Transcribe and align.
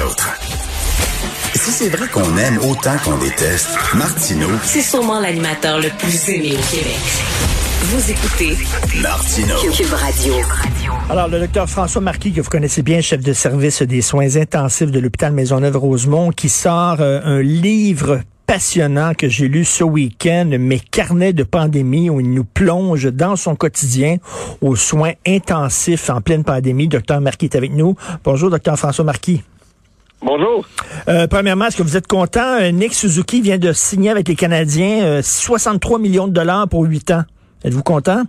autres. 0.00 0.38
Si 1.54 1.70
c'est 1.70 1.88
vrai 1.88 2.08
qu'on 2.08 2.36
aime 2.36 2.58
autant 2.58 2.96
qu'on 3.04 3.18
déteste, 3.18 3.68
Martineau, 3.94 4.48
C'est 4.62 4.82
sûrement 4.82 5.20
l'animateur 5.20 5.78
le 5.78 5.88
plus 5.98 6.28
aimé 6.30 6.52
au 6.52 6.74
Québec. 6.74 6.98
Vous 7.82 8.10
écoutez 8.10 8.56
Martineau. 9.02 9.56
Cube 9.72 9.92
Radio. 9.92 10.34
Alors, 11.08 11.28
le 11.28 11.40
docteur 11.40 11.68
François 11.68 12.00
Marquis, 12.00 12.32
que 12.32 12.40
vous 12.40 12.50
connaissez 12.50 12.82
bien, 12.82 13.00
chef 13.00 13.22
de 13.22 13.32
service 13.32 13.82
des 13.82 14.00
soins 14.00 14.36
intensifs 14.36 14.90
de 14.90 15.00
l'hôpital 15.00 15.32
Maisonneuve-Rosemont, 15.32 16.30
qui 16.30 16.48
sort 16.48 16.96
euh, 17.00 17.20
un 17.24 17.42
livre 17.42 18.20
passionnant 18.46 19.14
que 19.14 19.28
j'ai 19.28 19.48
lu 19.48 19.64
ce 19.64 19.84
week-end, 19.84 20.50
Mes 20.58 20.80
carnets 20.80 21.32
de 21.32 21.42
pandémie, 21.44 22.10
où 22.10 22.20
il 22.20 22.32
nous 22.32 22.44
plonge 22.44 23.12
dans 23.12 23.36
son 23.36 23.54
quotidien 23.54 24.16
aux 24.60 24.76
soins 24.76 25.12
intensifs 25.26 26.10
en 26.10 26.20
pleine 26.20 26.44
pandémie. 26.44 26.88
Docteur 26.88 27.20
Marquis 27.20 27.46
est 27.46 27.56
avec 27.56 27.72
nous. 27.72 27.96
Bonjour, 28.24 28.50
docteur 28.50 28.76
François 28.76 29.04
Marquis. 29.04 29.42
Bonjour. 30.22 30.66
Euh, 31.08 31.26
premièrement, 31.26 31.66
est-ce 31.66 31.76
que 31.78 31.82
vous 31.82 31.96
êtes 31.96 32.06
content? 32.06 32.58
Euh, 32.60 32.70
Nick 32.72 32.92
Suzuki 32.92 33.40
vient 33.40 33.58
de 33.58 33.72
signer 33.72 34.10
avec 34.10 34.28
les 34.28 34.36
Canadiens 34.36 35.02
euh, 35.02 35.22
63 35.22 35.98
millions 35.98 36.28
de 36.28 36.32
dollars 36.32 36.68
pour 36.68 36.84
8 36.84 37.10
ans. 37.12 37.22
Êtes-vous 37.64 37.82
content? 37.82 38.24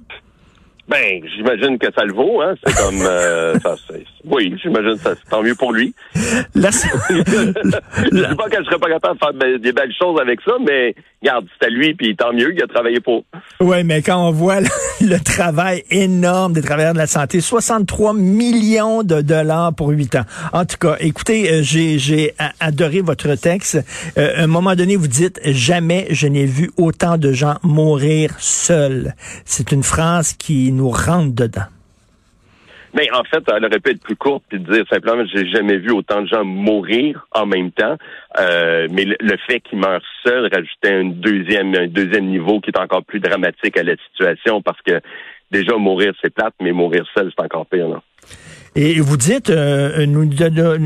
Ben, 0.91 1.22
j'imagine 1.36 1.80
que 1.80 1.88
ça 1.95 2.04
le 2.04 2.13
vaut, 2.13 2.41
hein. 2.41 2.54
C'est 2.66 2.76
comme 2.76 3.02
euh, 3.02 3.58
ça, 3.63 3.76
oui, 4.26 4.54
j'imagine 4.62 4.95
que 4.98 4.99
ça 5.04 5.13
c'est 5.16 5.30
tant 5.30 5.41
mieux 5.41 5.55
pour 5.55 5.72
lui. 5.72 5.94
La- 6.54 6.70
Je 7.12 8.27
dis 8.27 8.36
pas 8.36 8.49
que 8.49 8.58
je 8.59 8.66
serais 8.66 8.77
pas 8.80 8.90
capable 8.90 9.16
de 9.16 9.20
faire 9.20 9.34
be- 9.34 9.59
des 9.62 9.72
belles 9.72 9.94
choses 9.98 10.20
avec 10.20 10.40
ça, 10.46 10.54
mais 10.68 10.94
regarde, 11.22 11.46
c'est 11.59 11.68
à 11.68 11.70
lui, 11.70 11.94
puis 11.94 12.16
tant 12.16 12.34
mieux, 12.34 12.54
il 12.54 12.62
a 12.62 12.68
travaillé 12.68 12.99
pour. 12.99 13.23
Oui, 13.59 13.84
mais 13.84 14.02
quand 14.02 14.18
on 14.27 14.32
voit 14.32 14.59
le, 14.62 14.68
le 15.02 15.20
travail 15.20 15.84
énorme 15.90 16.54
des 16.54 16.62
travailleurs 16.62 16.94
de 16.94 16.98
la 16.99 17.08
santé, 17.08 17.40
63 17.41 18.13
millions 18.13 19.04
de 19.04 19.21
dollars 19.21 19.73
pour 19.73 19.90
8 19.90 20.16
ans. 20.16 20.26
En 20.54 20.66
tout 20.66 20.77
cas, 20.77 20.98
écoutez, 20.99 21.52
euh, 21.52 21.62
j'ai 21.63 22.34
adoré 22.60 23.02
votre 23.02 23.35
texte. 23.35 23.80
Euh, 24.18 24.34
à 24.38 24.44
un 24.44 24.48
moment 24.48 24.76
donné, 24.76 24.96
vous 24.98 25.08
dites 25.08 25.40
jamais 25.46 26.07
je 26.12 26.27
n'ai 26.27 26.46
vu 26.46 26.71
autant 26.77 27.18
de 27.18 27.32
gens 27.32 27.55
mourir 27.63 28.32
seuls. 28.40 29.13
C'est 29.46 29.71
une 29.71 29.84
phrase 29.84 30.34
qui 30.34 30.71
nous 30.71 30.80
rentre 30.90 31.34
dedans. 31.35 31.68
Mais 32.93 33.10
en 33.13 33.24
fait, 33.24 33.43
elle 33.48 33.65
aurait 33.65 33.79
pu 33.79 33.91
être 33.91 34.01
plus 34.01 34.18
courte 34.18 34.43
puis 34.49 34.60
dire 34.60 34.84
simplement 34.90 35.23
j'ai 35.34 35.48
jamais 35.49 35.77
vu 35.77 35.91
autant 35.91 36.21
de 36.21 36.27
gens 36.27 36.43
mourir 36.43 37.26
en 37.32 37.46
même 37.46 37.71
temps. 37.71 37.96
Euh, 38.40 38.88
mais 38.91 39.05
le, 39.05 39.38
fait 39.48 39.62
qu'ils 39.62 39.79
meurent 39.79 40.01
seuls 40.26 40.49
rajoutait 40.54 40.93
un 40.93 41.05
deuxième 41.05 41.73
un 41.76 41.88
deuxième 41.88 42.26
niveau 42.26 42.60
qui 42.60 42.70
est 42.70 42.79
encore 42.79 43.04
plus 43.04 43.20
dramatique 43.20 43.77
à 43.77 43.84
la 43.84 43.96
situation 44.10 44.62
parce 44.62 44.82
que 44.82 44.99
déjà 45.51 45.77
mourir 45.77 46.13
c'est 46.21 46.34
plate, 46.34 46.54
mais 46.62 46.73
mourir 46.73 47.05
seul 47.16 47.32
c'est 47.35 47.45
encore 47.45 47.66
pire. 47.66 47.88
Là. 47.88 48.01
Et 48.74 49.02
vous 49.02 49.18
dites, 49.18 49.50
euh, 49.50 50.05
nous, 50.05 50.30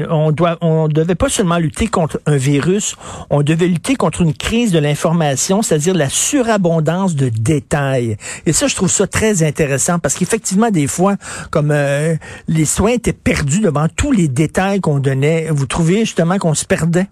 on 0.10 0.32
doit, 0.32 0.58
on 0.62 0.88
devait 0.88 1.14
pas 1.14 1.30
seulement 1.30 1.58
lutter 1.60 1.88
contre 1.88 2.20
un 2.26 2.36
virus, 2.36 2.96
on 3.30 3.44
devait 3.44 3.68
lutter 3.68 3.96
contre 3.96 4.22
une 4.24 4.34
crise 4.34 4.72
de 4.72 4.80
l'information, 4.80 5.62
c'est-à-dire 5.62 5.94
la 5.94 6.10
surabondance 6.10 7.16
de 7.16 7.30
détails. 7.30 8.18
Et 8.48 8.54
ça, 8.54 8.66
je 8.66 8.76
trouve 8.76 8.90
ça 8.90 9.06
très 9.06 9.44
intéressant 9.44 10.00
parce 10.00 10.16
qu'effectivement, 10.16 10.72
des 10.72 10.88
fois, 10.88 11.16
comme 11.52 11.70
euh, 11.70 12.16
les 12.48 12.66
soins 12.66 12.92
étaient 12.94 13.14
perdus 13.14 13.62
devant 13.62 13.88
tous 13.88 14.12
les 14.12 14.28
détails 14.30 14.82
qu'on 14.82 14.98
donnait, 14.98 15.50
vous 15.52 15.68
trouvez 15.68 16.00
justement 16.00 16.40
qu'on 16.40 16.56
se 16.56 16.66
perdait 16.66 17.06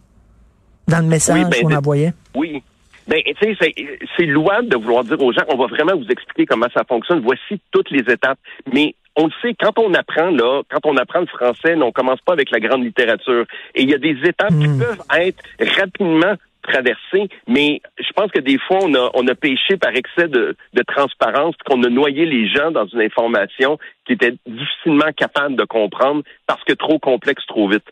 dans 0.87 0.99
le 0.99 1.05
message 1.07 1.37
Oui, 1.43 1.49
ben, 1.51 1.61
qu'on 1.69 1.75
envoyait? 1.75 2.13
Oui. 2.35 2.63
Ben, 3.07 3.21
tu 3.23 3.33
sais, 3.39 3.55
c'est- 3.61 3.75
c'est 4.17 4.25
louable 4.25 4.69
de 4.69 4.77
vouloir 4.77 5.03
dire 5.03 5.21
aux 5.21 5.31
gens, 5.33 5.43
on 5.49 5.57
va 5.57 5.67
vraiment 5.67 5.95
vous 5.95 6.07
expliquer 6.09 6.45
comment 6.47 6.67
ça 6.73 6.83
fonctionne. 6.87 7.19
Voici 7.21 7.61
toutes 7.71 7.91
les 7.91 7.99
étapes. 8.11 8.39
Mais 8.73 8.95
on 9.15 9.25
le 9.27 9.31
sait, 9.41 9.53
quand 9.59 9.77
on 9.77 9.93
apprend, 9.93 10.29
là, 10.31 10.61
quand 10.69 10.85
on 10.85 10.97
apprend 10.97 11.19
le 11.21 11.27
français, 11.27 11.75
on 11.75 11.91
commence 11.91 12.21
pas 12.21 12.33
avec 12.33 12.49
la 12.51 12.59
grande 12.59 12.83
littérature. 12.83 13.45
Et 13.75 13.83
il 13.83 13.89
y 13.89 13.93
a 13.93 13.97
des 13.99 14.17
étapes 14.23 14.57
qui 14.59 14.67
Hmm. 14.67 14.79
peuvent 14.79 15.03
être 15.17 15.43
rapidement 15.79 16.33
traversées, 16.63 17.27
mais 17.47 17.81
je 17.99 18.11
pense 18.15 18.31
que 18.31 18.39
des 18.39 18.57
fois, 18.57 18.79
on 18.81 18.93
a, 18.95 19.11
on 19.15 19.27
a 19.27 19.35
péché 19.35 19.75
par 19.77 19.91
excès 19.93 20.29
de, 20.29 20.55
de 20.73 20.81
transparence, 20.83 21.55
qu'on 21.65 21.83
a 21.83 21.89
noyé 21.89 22.25
les 22.25 22.47
gens 22.47 22.71
dans 22.71 22.85
une 22.87 23.01
information 23.01 23.77
qui 24.05 24.13
était 24.13 24.33
difficilement 24.47 25.11
capable 25.15 25.57
de 25.57 25.65
comprendre 25.65 26.23
parce 26.47 26.63
que 26.63 26.73
trop 26.73 26.99
complexe 26.99 27.45
trop 27.47 27.67
vite. 27.67 27.83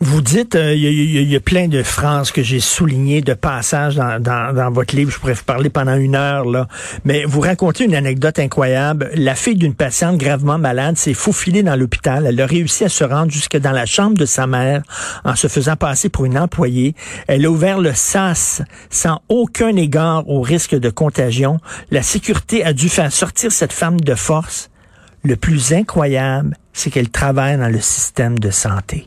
Vous 0.00 0.20
dites, 0.20 0.54
euh, 0.54 0.74
il 0.74 1.30
y, 1.30 1.36
a- 1.36 1.40
plein 1.40 1.68
de 1.68 1.82
phrases 1.82 2.30
que 2.30 2.42
j'ai 2.42 2.60
soulignées 2.60 3.20
de 3.20 3.34
passages 3.34 3.96
dans, 3.96 4.20
dans, 4.20 4.54
dans 4.54 4.70
votre 4.70 4.96
livre. 4.96 5.10
Je 5.10 5.18
pourrais 5.18 5.34
vous 5.34 5.44
parler 5.44 5.70
pendant 5.70 5.96
une 5.96 6.14
heure, 6.14 6.44
là. 6.44 6.66
Mais 7.04 7.24
vous 7.24 7.40
racontez 7.40 7.84
une 7.84 7.94
anecdote 7.94 8.38
incroyable. 8.38 9.10
La 9.14 9.34
fille 9.34 9.54
d'une 9.54 9.74
patiente 9.74 10.16
gravement 10.18 10.58
malade 10.58 10.96
s'est 10.96 11.14
faufilée 11.14 11.62
dans 11.62 11.76
l'hôpital. 11.76 12.26
Elle 12.26 12.40
a 12.40 12.46
réussi 12.46 12.84
à 12.84 12.88
se 12.88 13.04
rendre 13.04 13.30
jusque 13.30 13.56
dans 13.58 13.72
la 13.72 13.86
chambre 13.86 14.16
de 14.16 14.26
sa 14.26 14.46
mère 14.46 14.82
en 15.24 15.36
se 15.36 15.46
faisant 15.48 15.76
passer 15.76 16.08
pour 16.08 16.24
une 16.24 16.38
employée. 16.38 16.94
Elle 17.28 17.44
a 17.46 17.50
ouvert 17.50 17.78
le 17.78 17.92
SAS 17.94 18.62
sans 18.90 19.20
aucun 19.28 19.74
égard 19.76 20.28
au 20.28 20.40
risque 20.40 20.74
de 20.74 20.90
contagion. 20.90 21.58
La 21.90 22.02
sécurité 22.02 22.64
a 22.64 22.72
dû 22.72 22.88
faire 22.88 23.12
sortir 23.12 23.52
cette 23.52 23.72
femme 23.72 24.00
de 24.00 24.14
force. 24.14 24.70
Le 25.24 25.36
plus 25.36 25.72
incroyable, 25.72 26.56
c'est 26.72 26.90
qu'elle 26.90 27.10
travaille 27.10 27.56
dans 27.58 27.68
le 27.68 27.80
système 27.80 28.38
de 28.38 28.50
santé. 28.50 29.06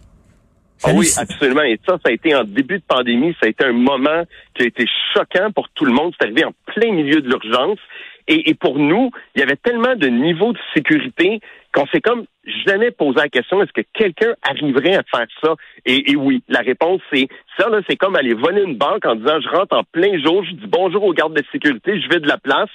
Ah 0.84 0.92
oui, 0.94 1.08
absolument. 1.18 1.64
Et 1.64 1.80
ça, 1.86 1.98
ça 2.04 2.10
a 2.10 2.12
été 2.12 2.34
en 2.36 2.44
début 2.44 2.78
de 2.80 2.84
pandémie, 2.88 3.36
ça 3.40 3.48
a 3.48 3.50
été 3.50 3.66
un 3.66 3.74
moment 3.74 4.24
qui 4.56 4.64
a 4.64 4.68
été 4.68 4.86
choquant 5.14 5.52
pour 5.52 5.70
tout 5.70 5.86
le 5.86 5.92
monde. 5.92 6.14
C'est 6.20 6.26
arrivé 6.26 6.46
en 6.46 6.54
plein 6.66 6.92
milieu 6.92 7.22
de 7.22 7.28
l'urgence. 7.28 7.80
Et, 8.28 8.52
et 8.52 8.54
pour 8.54 8.78
nous, 8.78 9.10
il 9.36 9.40
y 9.40 9.44
avait 9.44 9.56
tellement 9.56 9.96
de 9.96 10.08
niveaux 10.08 10.54
de 10.54 10.60
sécurité 10.74 11.42
qu'on 11.74 11.88
s'est 11.88 12.02
comme 12.02 12.26
jamais 12.66 12.92
posé 12.92 13.18
la 13.18 13.30
question 13.30 13.62
est-ce 13.62 13.74
que 13.74 13.86
quelqu'un 13.94 14.34
arriverait 14.44 14.96
à 14.96 15.04
faire 15.04 15.28
ça? 15.44 15.56
Et, 15.86 16.12
et 16.12 16.16
oui, 16.16 16.44
la 16.48 16.60
réponse 16.60 17.02
c'est 17.12 17.28
ça 17.58 17.70
là, 17.70 17.82
c'est 17.90 17.96
comme 17.96 18.16
aller 18.16 18.34
voler 18.34 18.64
une 18.64 18.76
banque 18.76 19.06
en 19.06 19.16
disant 19.16 19.40
je 19.42 19.50
rentre 19.50 19.76
en 19.76 19.84
plein 19.84 20.18
jour, 20.24 20.44
je 20.46 20.52
dis 20.52 20.68
bonjour 20.68 21.04
aux 21.04 21.14
gardes 21.14 21.36
de 21.36 21.44
sécurité, 21.52 22.00
je 22.00 22.10
vais 22.10 22.20
de 22.20 22.28
la 22.28 22.38
place. 22.38 22.70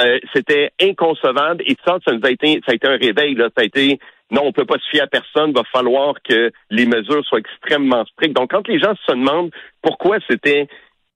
Euh, 0.00 0.18
c'était 0.34 0.72
inconcevable 0.80 1.62
et 1.66 1.76
ça, 1.86 1.98
ça 2.04 2.12
nous 2.12 2.24
a 2.24 2.30
été, 2.30 2.60
ça 2.66 2.72
a 2.72 2.74
été 2.74 2.88
un 2.88 2.96
réveil. 2.96 3.34
Là. 3.34 3.48
Ça 3.56 3.62
a 3.62 3.64
été 3.64 3.98
non, 4.30 4.42
on 4.46 4.52
peut 4.52 4.64
pas 4.64 4.78
se 4.78 4.88
fier 4.90 5.02
à 5.02 5.06
personne. 5.06 5.52
Va 5.52 5.62
falloir 5.72 6.14
que 6.28 6.50
les 6.70 6.86
mesures 6.86 7.24
soient 7.26 7.38
extrêmement 7.38 8.04
strictes. 8.06 8.34
Donc, 8.34 8.50
quand 8.50 8.66
les 8.66 8.78
gens 8.78 8.94
se 9.06 9.12
demandent 9.12 9.52
pourquoi 9.82 10.18
c'était 10.28 10.66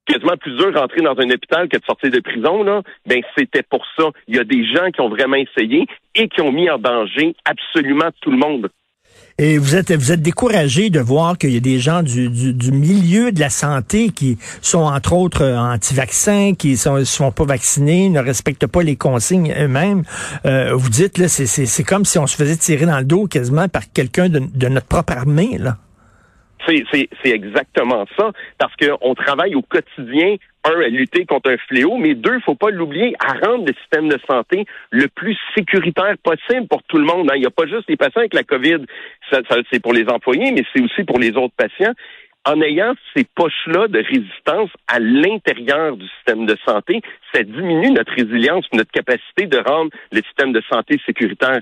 quasiment 0.07 0.37
plus 0.37 0.57
dur 0.57 0.75
rentrer 0.75 1.03
dans 1.03 1.19
un 1.19 1.31
hôpital 1.31 1.69
que 1.69 1.77
de 1.77 1.85
sortir 1.85 2.11
de 2.11 2.21
prison, 2.21 2.63
là, 2.63 2.83
ben 3.07 3.21
c'était 3.37 3.63
pour 3.63 3.85
ça. 3.97 4.11
Il 4.27 4.37
y 4.37 4.39
a 4.39 4.45
des 4.45 4.65
gens 4.65 4.91
qui 4.91 5.01
ont 5.01 5.09
vraiment 5.09 5.37
essayé 5.37 5.87
et 6.15 6.29
qui 6.29 6.41
ont 6.41 6.53
mis 6.53 6.71
en 6.71 6.79
danger 6.79 7.35
absolument 7.45 8.09
tout 8.23 8.31
le 8.31 8.39
monde. 8.39 8.69
Et 9.41 9.57
vous 9.57 9.77
êtes, 9.77 9.93
vous 9.93 10.11
êtes 10.11 10.21
découragé 10.21 10.91
de 10.91 10.99
voir 10.99 11.39
qu'il 11.39 11.51
y 11.51 11.57
a 11.57 11.61
des 11.61 11.79
gens 11.79 12.03
du, 12.03 12.29
du, 12.29 12.53
du 12.53 12.73
milieu 12.73 13.31
de 13.31 13.39
la 13.39 13.51
santé 13.51 14.09
qui 14.09 14.37
sont 14.63 14.81
entre 14.81 15.13
autres 15.13 15.43
euh, 15.45 15.57
anti-vaccins, 15.57 16.55
qui 16.59 16.77
sont, 16.77 17.05
se 17.05 17.17
font 17.19 17.31
pas 17.31 17.45
vacciner, 17.45 18.09
ne 18.09 18.19
respectent 18.19 18.67
pas 18.67 18.83
les 18.83 18.97
consignes 18.97 19.55
eux-mêmes. 19.57 20.03
Euh, 20.45 20.73
vous 20.75 20.91
dites 20.91 21.19
là, 21.19 21.29
c'est, 21.29 21.85
comme 21.85 22.05
si 22.05 22.19
on 22.19 22.27
se 22.27 22.37
faisait 22.37 22.57
tirer 22.57 22.85
dans 22.85 22.99
le 22.99 23.05
dos 23.05 23.29
quasiment 23.29 23.69
par 23.69 23.83
quelqu'un 23.93 24.29
de, 24.29 24.41
de 24.41 24.67
notre 24.67 24.89
propre 24.89 25.13
armée 25.13 25.57
là. 25.57 25.77
C'est 26.67 27.07
exactement 27.25 28.05
ça, 28.19 28.33
parce 28.59 28.75
qu'on 28.77 29.15
travaille 29.15 29.55
au 29.55 29.63
quotidien, 29.63 30.37
un, 30.69 30.81
à 30.81 30.89
lutter 30.89 31.25
contre 31.27 31.51
un 31.51 31.57
fléau, 31.69 31.97
mais 31.97 32.15
deux, 32.15 32.39
faut 32.41 32.55
pas 32.55 32.71
l'oublier, 32.71 33.15
à 33.21 33.33
rendre 33.47 33.67
le 33.67 33.75
système 33.75 34.09
de 34.09 34.19
santé 34.29 34.65
le 34.91 35.09
plus 35.09 35.37
sécuritaire 35.57 36.17
possible 36.23 36.67
pour 36.69 36.83
tout 36.85 36.99
le 36.99 37.05
monde. 37.05 37.31
hein. 37.31 37.35
Il 37.37 37.41
n'y 37.41 37.47
a 37.47 37.51
pas 37.51 37.67
juste 37.67 37.89
les 37.89 37.97
patients 37.97 38.21
avec 38.21 38.35
la 38.35 38.45
COVID, 38.45 38.85
ça, 39.31 39.41
ça, 39.49 39.57
c'est 39.71 39.83
pour 39.83 39.93
les 39.93 40.09
employés, 40.09 40.53
mais 40.53 40.63
c'est 40.73 40.83
aussi 40.83 41.05
pour 41.05 41.19
les 41.19 41.31
autres 41.37 41.55
patients. 41.57 41.95
En 42.47 42.63
ayant 42.63 42.95
ces 43.15 43.25
poches-là 43.35 43.89
de 43.89 43.99
résistance 43.99 44.71
à 44.87 45.01
l'intérieur 45.01 45.97
du 45.97 46.07
système 46.09 46.47
de 46.47 46.57
santé, 46.67 47.03
ça 47.35 47.43
diminue 47.43 47.91
notre 47.91 48.13
résilience, 48.13 48.65
notre 48.73 48.91
capacité 48.91 49.47
de 49.47 49.59
rendre 49.59 49.91
le 50.13 50.23
système 50.23 50.53
de 50.53 50.63
santé 50.71 50.99
sécuritaire. 51.05 51.61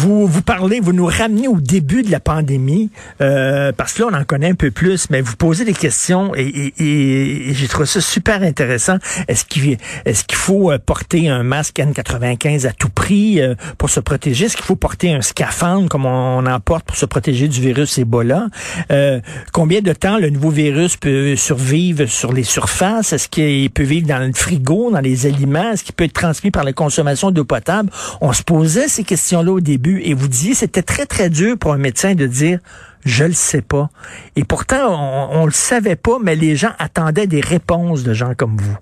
Vous, 0.00 0.26
vous 0.26 0.40
parlez, 0.40 0.80
vous 0.80 0.94
nous 0.94 1.04
ramenez 1.04 1.46
au 1.46 1.60
début 1.60 2.02
de 2.02 2.10
la 2.10 2.20
pandémie, 2.20 2.88
euh, 3.20 3.70
parce 3.76 3.92
que 3.92 4.02
là, 4.02 4.08
on 4.10 4.14
en 4.16 4.24
connaît 4.24 4.48
un 4.48 4.54
peu 4.54 4.70
plus, 4.70 5.10
mais 5.10 5.20
vous 5.20 5.36
posez 5.36 5.66
des 5.66 5.74
questions 5.74 6.34
et, 6.34 6.40
et- 6.46 6.72
et- 6.82 7.50
et 7.50 7.54
j'ai 7.54 7.68
trouvé 7.68 7.84
ça 7.84 8.00
super 8.00 8.42
intéressant. 8.42 8.96
Est-ce 9.28 9.44
qu'il 9.44 9.76
qu'il 9.76 10.36
faut 10.38 10.70
euh, 10.72 10.78
porter 10.78 11.28
un 11.28 11.42
masque 11.42 11.76
N95 11.80 12.66
à 12.66 12.72
tout 12.72 12.88
prix 12.88 13.42
euh, 13.42 13.54
pour 13.76 13.90
se 13.90 14.00
protéger? 14.00 14.46
Est-ce 14.46 14.56
qu'il 14.56 14.64
faut 14.64 14.74
porter 14.76 15.12
un 15.12 15.20
scaphandre 15.20 15.90
comme 15.90 16.06
on, 16.06 16.38
on 16.38 16.46
en 16.46 16.60
porte 16.60 16.86
pour 16.86 16.96
se 16.96 17.04
protéger 17.04 17.46
du 17.48 17.60
virus 17.60 17.98
Ebola? 17.98 18.46
Euh, 18.90 19.20
combien 19.52 19.82
de 19.82 19.92
temps 19.92 20.16
le 20.16 20.30
nouveau 20.30 20.48
virus 20.50 20.96
peut 20.96 21.36
survivre 21.36 22.06
sur 22.06 22.32
les 22.32 22.44
surfaces? 22.44 23.12
Est-ce 23.12 23.28
qu'il 23.28 23.68
peut 23.70 23.82
vivre 23.82 24.06
dans 24.06 24.18
le 24.26 24.32
frigo, 24.32 24.90
dans 24.90 25.00
les 25.00 25.26
aliments? 25.26 25.72
Est-ce 25.72 25.84
qu'il 25.84 25.94
peut 25.94 26.04
être 26.04 26.14
transmis 26.14 26.50
par 26.50 26.64
la 26.64 26.72
consommation 26.72 27.30
d'eau 27.30 27.44
potable? 27.44 27.90
On 28.22 28.32
se 28.32 28.42
posait 28.42 28.88
ces 28.88 29.04
questions-là 29.04 29.52
au 29.52 29.60
début 29.60 29.89
et 29.98 30.14
vous 30.14 30.28
disiez 30.28 30.54
c'était 30.54 30.82
très, 30.82 31.06
très 31.06 31.30
dur 31.30 31.56
pour 31.58 31.72
un 31.72 31.78
médecin 31.78 32.14
de 32.14 32.26
dire 32.26 32.58
je 33.04 33.24
le 33.24 33.32
sais 33.32 33.62
pas. 33.62 33.88
Et 34.36 34.44
pourtant, 34.44 34.88
on, 34.90 35.40
on 35.40 35.46
le 35.46 35.52
savait 35.52 35.96
pas, 35.96 36.18
mais 36.22 36.36
les 36.36 36.54
gens 36.54 36.72
attendaient 36.78 37.26
des 37.26 37.40
réponses 37.40 38.04
de 38.04 38.12
gens 38.12 38.34
comme 38.34 38.56
vous. 38.56 38.76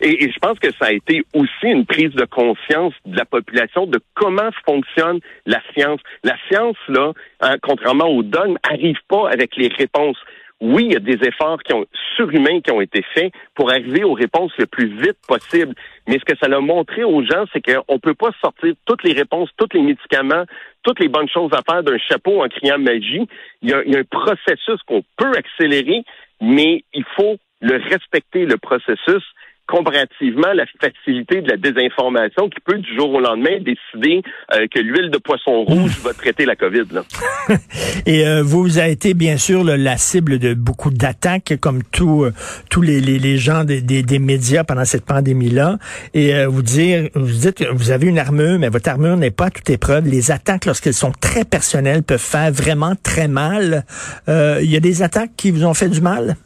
Et, 0.00 0.30
je 0.30 0.38
pense 0.38 0.58
que 0.58 0.68
ça 0.78 0.86
a 0.86 0.92
été 0.92 1.22
aussi 1.34 1.66
une 1.66 1.86
prise 1.86 2.12
de 2.12 2.24
conscience 2.24 2.94
de 3.04 3.16
la 3.16 3.24
population 3.24 3.86
de 3.86 4.00
comment 4.14 4.50
fonctionne 4.64 5.20
la 5.46 5.60
science. 5.72 6.00
La 6.22 6.36
science, 6.48 6.76
là, 6.88 7.12
hein, 7.40 7.56
contrairement 7.62 8.06
au 8.06 8.22
dogme, 8.22 8.56
arrive 8.62 8.98
pas 9.08 9.28
avec 9.30 9.56
les 9.56 9.68
réponses 9.68 10.18
oui, 10.60 10.86
il 10.86 10.92
y 10.92 10.96
a 10.96 11.00
des 11.00 11.18
efforts 11.26 11.62
qui 11.62 11.72
ont, 11.72 11.86
surhumains 12.16 12.60
qui 12.60 12.72
ont 12.72 12.80
été 12.80 13.02
faits 13.14 13.32
pour 13.54 13.70
arriver 13.70 14.02
aux 14.02 14.14
réponses 14.14 14.52
le 14.58 14.66
plus 14.66 14.88
vite 14.88 15.18
possible. 15.26 15.74
Mais 16.08 16.18
ce 16.18 16.24
que 16.24 16.36
ça 16.36 16.46
a 16.46 16.60
montré 16.60 17.04
aux 17.04 17.22
gens, 17.22 17.44
c'est 17.52 17.60
qu'on 17.60 17.94
ne 17.94 17.98
peut 17.98 18.14
pas 18.14 18.30
sortir 18.40 18.74
toutes 18.84 19.04
les 19.04 19.12
réponses, 19.12 19.50
tous 19.56 19.68
les 19.72 19.82
médicaments, 19.82 20.44
toutes 20.82 20.98
les 20.98 21.08
bonnes 21.08 21.28
choses 21.28 21.52
à 21.52 21.62
faire 21.70 21.84
d'un 21.84 21.98
chapeau 21.98 22.42
en 22.42 22.48
criant 22.48 22.78
magie. 22.78 23.28
Il 23.62 23.70
y 23.70 23.72
a, 23.72 23.82
il 23.84 23.92
y 23.92 23.96
a 23.96 24.00
un 24.00 24.04
processus 24.04 24.82
qu'on 24.86 25.02
peut 25.16 25.32
accélérer, 25.36 26.02
mais 26.40 26.82
il 26.92 27.04
faut 27.16 27.36
le 27.60 27.76
respecter, 27.76 28.44
le 28.44 28.56
processus 28.56 29.24
comparativement 29.68 30.52
la 30.54 30.64
facilité 30.80 31.42
de 31.42 31.50
la 31.50 31.56
désinformation 31.56 32.48
qui 32.48 32.58
peut 32.64 32.78
du 32.78 32.96
jour 32.96 33.12
au 33.12 33.20
lendemain 33.20 33.58
décider 33.60 34.22
euh, 34.54 34.66
que 34.74 34.80
l'huile 34.80 35.10
de 35.10 35.18
poisson 35.18 35.62
rouge 35.68 35.98
va 36.02 36.14
traiter 36.14 36.46
la 36.46 36.56
COVID. 36.56 36.84
Là. 36.90 37.02
Et 38.06 38.26
euh, 38.26 38.42
vous 38.42 38.78
avez 38.78 38.92
été 38.92 39.14
bien 39.14 39.36
sûr 39.36 39.62
la 39.62 39.96
cible 39.98 40.38
de 40.38 40.54
beaucoup 40.54 40.90
d'attaques, 40.90 41.54
comme 41.60 41.82
tous 41.84 42.24
euh, 42.24 42.32
tous 42.70 42.80
les, 42.80 43.00
les, 43.00 43.18
les 43.18 43.36
gens 43.36 43.64
des, 43.64 43.82
des, 43.82 44.02
des, 44.02 44.18
médias 44.18 44.64
pendant 44.64 44.86
cette 44.86 45.04
pandémie-là. 45.04 45.78
Et 46.14 46.46
vous 46.46 46.62
dire, 46.62 47.10
vous 47.14 47.26
dites 47.26 47.58
que 47.58 47.72
vous 47.72 47.90
avez 47.90 48.06
une 48.06 48.18
armure, 48.18 48.58
mais 48.58 48.68
votre 48.68 48.88
armure 48.88 49.16
n'est 49.16 49.30
pas 49.30 49.46
à 49.46 49.50
toute 49.50 49.68
épreuve. 49.68 50.06
Les 50.06 50.30
attaques, 50.30 50.64
lorsqu'elles 50.64 50.94
sont 50.94 51.12
très 51.12 51.44
personnelles, 51.44 52.02
peuvent 52.02 52.18
faire 52.18 52.50
vraiment 52.50 52.94
très 53.02 53.28
mal. 53.28 53.84
Il 54.28 54.70
y 54.70 54.76
a 54.76 54.80
des 54.80 55.02
attaques 55.02 55.32
qui 55.36 55.50
vous 55.50 55.64
ont 55.64 55.74
fait 55.74 55.88
du 55.88 56.00
mal? 56.00 56.36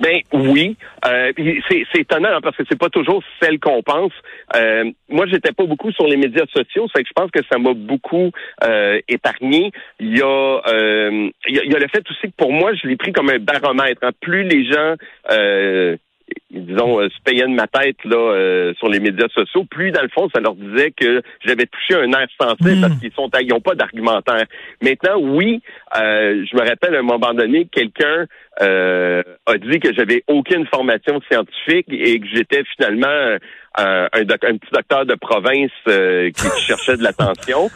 Ben 0.00 0.20
oui, 0.32 0.76
euh, 1.06 1.32
c'est 1.68 2.00
étonnant 2.00 2.28
hein, 2.34 2.40
parce 2.42 2.56
que 2.56 2.64
c'est 2.68 2.78
pas 2.78 2.90
toujours 2.90 3.22
celle 3.40 3.58
qu'on 3.58 3.82
pense. 3.82 4.12
Euh, 4.54 4.90
moi, 5.08 5.26
j'étais 5.26 5.52
pas 5.52 5.64
beaucoup 5.64 5.90
sur 5.92 6.06
les 6.06 6.16
médias 6.16 6.44
sociaux, 6.54 6.86
c'est 6.94 7.02
que 7.02 7.08
je 7.08 7.14
pense 7.14 7.30
que 7.30 7.40
ça 7.50 7.58
m'a 7.58 7.72
beaucoup 7.74 8.30
euh, 8.64 9.00
épargné. 9.08 9.72
Il 10.00 10.18
y 10.18 10.22
a, 10.22 10.60
euh, 10.68 11.30
il 11.48 11.54
y 11.54 11.74
a, 11.74 11.78
le 11.78 11.88
fait 11.88 12.04
aussi 12.10 12.28
que 12.28 12.36
pour 12.36 12.52
moi, 12.52 12.72
je 12.74 12.86
l'ai 12.86 12.96
pris 12.96 13.12
comme 13.12 13.30
un 13.30 13.38
baromètre. 13.38 14.02
Hein. 14.02 14.10
Plus 14.20 14.44
les 14.44 14.64
gens 14.70 14.94
euh, 15.30 15.96
disons, 16.60 17.00
euh, 17.00 17.08
se 17.08 17.22
payaient 17.24 17.46
de 17.46 17.54
ma 17.54 17.66
tête 17.66 17.96
là 18.04 18.16
euh, 18.16 18.74
sur 18.74 18.88
les 18.88 19.00
médias 19.00 19.28
sociaux, 19.28 19.64
plus 19.64 19.90
dans 19.90 20.02
le 20.02 20.08
fond, 20.08 20.28
ça 20.34 20.40
leur 20.40 20.54
disait 20.54 20.92
que 20.92 21.22
j'avais 21.44 21.66
touché 21.66 21.94
un 21.94 22.10
air 22.12 22.26
sensible 22.40 22.76
hmm. 22.76 22.80
parce 22.80 23.00
qu'ils 23.00 23.12
sont 23.12 23.30
ils 23.40 23.48
n'ont 23.48 23.60
pas 23.60 23.74
d'argumentaire. 23.74 24.44
Maintenant, 24.82 25.18
oui, 25.20 25.60
euh, 25.96 26.44
je 26.50 26.56
me 26.56 26.68
rappelle 26.68 26.94
à 26.94 27.00
un 27.00 27.02
moment 27.02 27.34
donné, 27.34 27.66
quelqu'un 27.70 28.26
a 28.58 29.58
dit 29.58 29.80
que 29.80 29.92
j'avais 29.92 30.24
aucune 30.28 30.66
formation 30.66 31.20
scientifique 31.30 31.86
et 31.90 32.18
que 32.18 32.26
j'étais 32.32 32.62
finalement 32.74 33.36
un, 33.76 34.08
un, 34.10 34.24
petit 34.24 34.72
docteur 34.72 35.04
de 35.04 35.14
province 35.14 35.70
qui 35.84 36.60
cherchait 36.66 36.96
de 36.96 37.02
l'attention 37.02 37.68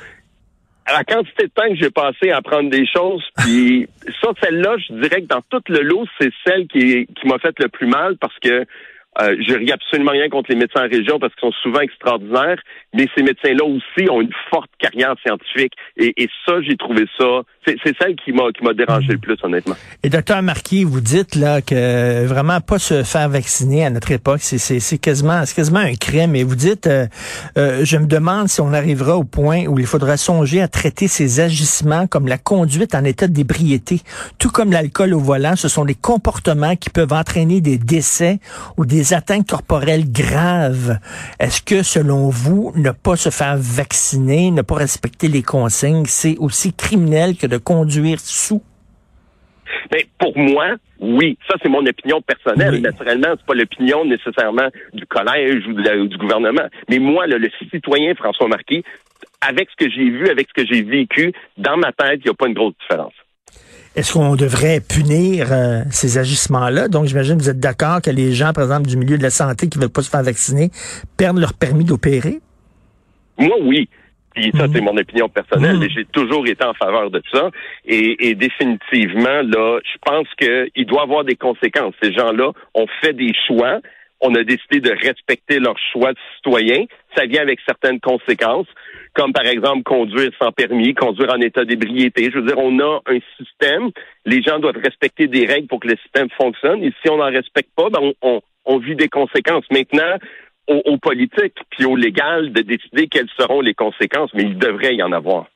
la 0.93 1.05
quantité 1.05 1.45
de 1.45 1.51
temps 1.51 1.69
que 1.69 1.77
j'ai 1.77 1.91
passé 1.91 2.31
à 2.31 2.39
apprendre 2.39 2.71
des 2.71 2.87
choses, 2.87 3.25
puis 3.39 3.89
ça, 4.23 4.31
celle-là, 4.43 4.77
je 4.79 4.95
dirais 4.95 5.23
que 5.23 5.27
dans 5.27 5.43
tout 5.49 5.63
le 5.69 5.83
lot, 5.83 6.07
c'est 6.21 6.31
celle 6.47 6.67
qui, 6.67 7.07
qui 7.07 7.29
m'a 7.29 7.39
fait 7.39 7.59
le 7.59 7.69
plus 7.69 7.87
mal 7.87 8.17
parce 8.19 8.39
que 8.39 8.65
euh, 9.20 9.37
je 9.46 9.55
ris 9.55 9.72
absolument 9.72 10.12
rien 10.12 10.28
contre 10.28 10.50
les 10.50 10.56
médecins 10.56 10.84
en 10.84 10.88
région 10.88 11.19
parce 11.19 11.34
qu'ils 11.34 11.49
sont 11.49 11.56
souvent 11.62 11.81
extraordinaires, 11.81 12.61
mais 12.94 13.06
ces 13.17 13.22
médecins-là 13.22 13.64
aussi 13.64 14.08
ont 14.11 14.20
une 14.20 14.32
forte 14.50 14.70
carrière 14.78 15.14
scientifique. 15.25 15.72
Et, 15.96 16.28
ça, 16.46 16.61
j'ai 16.62 16.76
trouvé 16.76 17.05
ça 17.19 17.43
c'est 17.67 17.94
celle 18.00 18.17
qui 18.17 18.32
m'a 18.32 18.50
qui 18.56 18.64
m'a 18.64 18.72
dérangé 18.72 19.12
le 19.12 19.19
plus, 19.19 19.37
honnêtement. 19.43 19.75
Et 20.02 20.08
docteur 20.08 20.43
Marquis, 20.43 20.84
vous 20.84 21.00
dites 21.00 21.34
là 21.34 21.61
que 21.61 22.26
vraiment 22.26 22.61
pas 22.61 22.78
se 22.78 23.02
faire 23.02 23.28
vacciner 23.28 23.84
à 23.84 23.90
notre 23.90 24.11
époque, 24.12 24.40
c'est 24.40 24.99
quasiment 24.99 25.44
c'est 25.44 25.55
quasiment 25.55 25.81
un 25.81 25.94
crime. 25.94 26.34
Et 26.34 26.43
vous 26.43 26.56
dites, 26.56 26.87
euh, 26.87 27.06
euh, 27.58 27.84
je 27.84 27.99
me 27.99 28.06
demande 28.06 28.49
si 28.49 28.61
on 28.61 28.72
arrivera 28.72 29.17
au 29.17 29.25
point 29.25 29.67
où 29.67 29.78
il 29.78 29.87
faudra 29.87 30.17
songer 30.17 30.62
à 30.62 30.69
traiter 30.69 31.06
ces 31.06 31.40
agissements 31.40 32.06
comme 32.06 32.26
la 32.26 32.38
conduite 32.38 32.94
en 32.94 33.05
état 33.05 33.28
d'ébriété, 33.28 34.00
tout 34.38 34.50
comme 34.50 34.72
l'alcool 34.72 35.14
au 35.14 35.20
volant. 35.20 35.55
Ce 35.56 35.69
sont 35.69 35.84
des 35.84 35.94
comportements 35.94 36.76
qui 36.76 36.90
peuvent 36.90 37.12
entraîner 37.12 37.61
des 37.61 37.78
décès 37.78 38.38
ou 38.78 38.87
des 38.87 39.10
atteintes 39.15 39.49
corporelles 39.49 40.11
graves. 40.11 40.99
Est-ce 41.39 41.62
que 41.62 41.83
selon 41.83 42.29
vous, 42.29 42.73
ne 42.77 42.91
pas 42.91 43.17
se 43.17 43.31
faire 43.31 43.57
vacciner, 43.57 44.51
ne 44.51 44.62
pas 44.62 44.77
respecter 44.77 45.29
les 45.29 45.43
consignes, 45.43 46.05
c'est 46.07 46.37
aussi 46.39 46.73
criminel 46.73 47.37
que 47.37 47.47
de 47.47 47.59
conduire 47.59 48.21
sous? 48.21 48.62
Mais 49.93 50.07
pour 50.19 50.37
moi, 50.37 50.77
oui, 51.01 51.39
ça 51.49 51.57
c'est 51.62 51.69
mon 51.69 51.85
opinion 51.87 52.21
personnelle. 52.21 52.81
Naturellement, 52.81 53.29
c'est 53.31 53.47
pas 53.47 53.55
l'opinion 53.55 54.05
nécessairement 54.05 54.69
du 54.93 55.07
collège 55.07 55.67
ou, 55.67 55.73
du 55.73 56.17
gouvernement. 56.19 56.67
Mais 56.89 56.99
moi, 56.99 57.27
le 57.27 57.49
citoyen 57.71 58.15
François 58.15 58.49
Marquis, 58.49 58.85
avec 59.41 59.69
ce 59.71 59.85
que 59.85 59.91
j'ai 59.91 60.11
vu, 60.11 60.29
avec 60.29 60.49
ce 60.49 60.63
que 60.63 60.69
j'ai 60.71 60.83
vécu, 60.83 61.33
dans 61.56 61.77
ma 61.77 61.93
tête, 61.93 62.21
il 62.25 62.25
n'y 62.25 62.31
a 62.31 62.35
pas 62.35 62.47
une 62.47 62.55
grosse 62.55 62.75
différence. 62.81 63.15
Est-ce 63.97 64.13
qu'on 64.13 64.37
devrait 64.37 64.81
punir 64.81 65.53
euh, 65.53 65.83
ces 65.91 66.19
agissements-là? 66.19 66.87
Donc, 66.87 67.07
j'imagine 67.07 67.37
que 67.37 67.43
vous 67.43 67.51
êtes 67.51 67.59
d'accord 67.59 68.01
que 68.01 68.11
les 68.11 68.33
gens, 68.33 68.53
par 68.53 68.65
exemple, 68.65 68.89
du 68.89 68.97
milieu 68.97 69.19
de 69.19 69.23
la 69.23 69.31
santé 69.31 69.69
qui 69.69 69.79
ne 69.79 69.83
veulent 69.83 69.93
pas 69.93 70.03
se 70.03 70.11
faire 70.11 70.23
vacciner 70.23 70.71
perdent 71.17 71.39
leur 71.39 71.55
permis 71.55 71.85
d'opérer? 71.85 72.39
Moi, 73.37 73.57
oui. 73.63 73.89
Puis 74.35 74.53
ça, 74.57 74.67
c'est 74.73 74.81
mhm. 74.81 74.85
mon 74.85 74.97
opinion 74.97 75.29
personnelle, 75.29 75.79
mhm. 75.79 75.89
j'ai 75.91 76.05
toujours 76.05 76.47
été 76.47 76.65
en 76.65 76.75
faveur 76.75 77.11
de 77.11 77.21
ça. 77.33 77.51
Et, 77.85 78.29
et 78.29 78.35
définitivement, 78.37 79.43
là, 79.43 79.81
je 79.83 79.99
pense 80.03 80.29
qu'il 80.39 80.87
doit 80.87 81.03
avoir 81.03 81.25
des 81.25 81.35
conséquences. 81.35 81.95
Ces 82.01 82.13
gens-là 82.13 82.53
ont 82.75 82.87
fait 83.01 83.13
des 83.13 83.33
choix. 83.49 83.81
On 84.21 84.35
a 84.37 84.45
décidé 84.45 84.81
de 84.81 84.91
respecter 84.91 85.59
leurs 85.59 85.79
choix 85.93 86.13
de 86.13 86.19
citoyens. 86.37 86.85
Ça 87.17 87.27
vient 87.27 87.43
avec 87.43 87.59
certaines 87.67 87.99
conséquences, 87.99 88.69
comme 89.15 89.33
par 89.33 89.47
exemple 89.47 89.83
conduire 89.83 90.31
sans 90.39 90.53
permis, 90.53 90.95
conduire 90.95 91.33
en 91.33 91.41
état 91.41 91.65
d'ébriété. 91.65 92.31
Je 92.33 92.39
veux 92.39 92.47
dire, 92.47 92.59
on 92.59 92.79
a 92.79 93.01
un 93.07 93.19
système. 93.39 93.91
Les 94.25 94.43
gens 94.43 94.59
doivent 94.59 94.81
respecter 94.83 95.27
des 95.27 95.47
règles 95.47 95.67
pour 95.67 95.81
que 95.81 95.89
le 95.89 95.97
système 96.03 96.29
fonctionne. 96.37 96.83
Et 96.83 96.93
si 97.03 97.11
on 97.11 97.19
n'en 97.19 97.31
respecte 97.31 97.71
pas, 97.77 97.89
ben 97.91 98.12
on, 98.23 98.79
vit 98.79 98.95
des 98.95 99.09
conséquences. 99.09 99.65
Maintenant, 99.71 100.17
aux, 100.69 100.97
politiques 100.99 101.57
puis 101.71 101.85
au 101.85 101.97
légal 101.97 102.53
de 102.53 102.62
décider 102.62 103.09
quelles 103.09 103.29
seront 103.37 103.61
les 103.61 103.75
conséquences, 103.75 104.31
mais 104.35 104.45
il 104.45 104.59
devrait 104.59 104.95
y 104.95 105.03
en 105.03 105.13
avoir. 105.13 105.47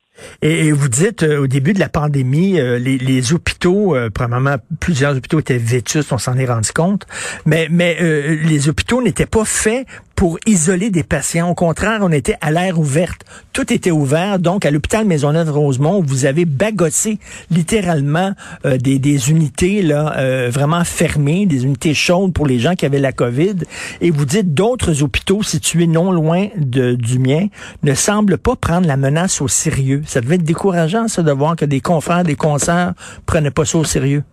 Et, 0.41 0.71
vous 0.71 0.87
dites, 0.87 1.23
euh, 1.23 1.39
au 1.39 1.47
début 1.47 1.73
de 1.73 1.79
la 1.79 1.89
pandémie, 1.89 2.59
euh, 2.59 2.77
les, 2.77 3.33
hôpitaux, 3.33 3.95
euh, 3.95 4.09
probablement 4.09 4.55
plusieurs 4.79 5.15
hôpitaux 5.15 5.39
étaient 5.39 5.57
vétustes, 5.57 6.13
on 6.13 6.17
s'en 6.17 6.37
est 6.37 6.45
rendu 6.45 6.71
compte, 6.71 7.05
mais, 7.45 7.67
mais 7.69 7.97
les 8.01 8.69
hôpitaux 8.69 9.01
n'étaient 9.01 9.25
pas 9.25 9.45
faits 9.45 9.85
pour 10.15 10.39
isoler 10.45 10.89
des 10.89 11.03
patients. 11.03 11.49
Au 11.49 11.55
contraire, 11.55 11.99
on 12.01 12.11
était 12.11 12.37
à 12.41 12.51
l'air 12.51 12.79
ouverte. 12.79 13.21
Tout 13.53 13.71
était 13.73 13.91
ouvert. 13.91 14.39
Donc, 14.39 14.65
à 14.65 14.71
l'hôpital 14.71 15.05
Maisonneuve-Rosemont, 15.05 16.01
vous 16.01 16.25
avez 16.25 16.45
bagossé 16.45 17.19
littéralement 17.51 18.33
euh, 18.65 18.77
des, 18.77 18.99
des, 18.99 19.29
unités 19.29 19.81
là 19.81 20.17
euh, 20.17 20.49
vraiment 20.51 20.83
fermées, 20.83 21.45
des 21.45 21.63
unités 21.63 21.93
chaudes 21.93 22.33
pour 22.33 22.45
les 22.45 22.59
gens 22.59 22.75
qui 22.75 22.85
avaient 22.85 22.99
la 22.99 23.11
COVID. 23.11 23.55
Et 24.01 24.11
vous 24.11 24.25
dites 24.25 24.53
d'autres 24.53 25.03
hôpitaux 25.03 25.43
situés 25.43 25.87
non 25.87 26.11
loin 26.11 26.47
de, 26.57 26.95
du 26.95 27.19
mien 27.19 27.47
ne 27.83 27.93
semblent 27.93 28.37
pas 28.37 28.55
prendre 28.55 28.87
la 28.87 28.97
menace 28.97 29.41
au 29.41 29.47
sérieux. 29.47 30.01
Ça 30.05 30.21
devait 30.21 30.35
être 30.35 30.43
décourageant, 30.43 31.07
ça, 31.07 31.23
de 31.23 31.31
voir 31.31 31.55
que 31.55 31.65
des 31.65 31.81
confrères, 31.81 32.23
des 32.23 32.35
concerts 32.35 32.93
prenaient 33.25 33.51
pas 33.51 33.65
ça 33.65 33.77
au 33.77 33.83
sérieux. 33.83 34.23